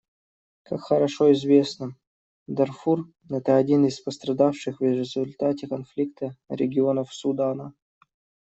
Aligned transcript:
Как 0.63 0.81
хорошо 0.81 1.31
известно, 1.33 1.95
Дарфур— 2.47 3.05
это 3.29 3.55
один 3.57 3.85
из 3.85 3.99
пострадавших 3.99 4.79
в 4.79 4.83
результате 4.83 5.67
конфликта 5.67 6.35
регионов 6.49 7.13
Судана. 7.13 7.75